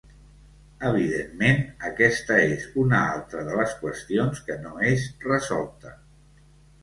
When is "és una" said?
2.53-3.01